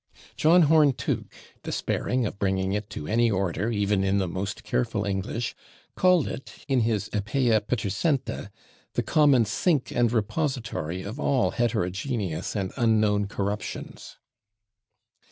[0.35, 1.31] John Horne Tooke,
[1.61, 5.53] despairing of bringing it to any [Pg228] order, even in the most careful English,
[5.93, 8.49] called it, in his "Epea Ptercenta,"
[8.93, 14.17] "the common sink and repository of all heterogeneous and unknown corruptions."